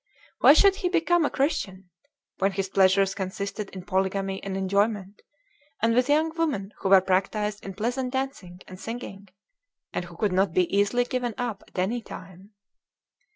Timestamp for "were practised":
6.89-7.63